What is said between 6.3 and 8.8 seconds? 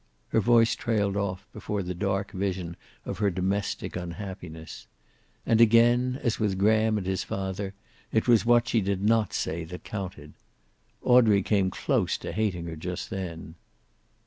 with Graham and his father, it was what